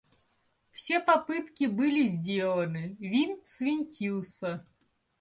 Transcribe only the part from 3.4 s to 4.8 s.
свинтился.